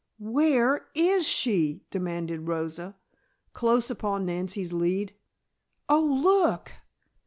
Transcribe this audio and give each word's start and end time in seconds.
"Where 0.17 0.87
is 0.95 1.27
she!" 1.27 1.85
demanded 1.91 2.47
Rosa, 2.47 2.95
close 3.53 3.91
upon 3.91 4.25
Nancy's 4.25 4.73
lead. 4.73 5.13
"Oh, 5.87 6.01
look!" 6.03 6.71